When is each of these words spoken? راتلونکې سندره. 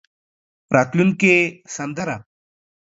راتلونکې 0.75 1.35
سندره. 1.75 2.15